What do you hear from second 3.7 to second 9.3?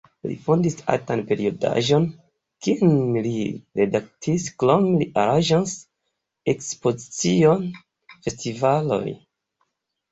redaktis, krome li aranĝas ekspoziciojn, festivalojn.